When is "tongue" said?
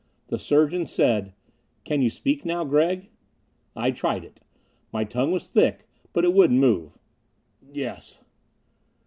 5.03-5.31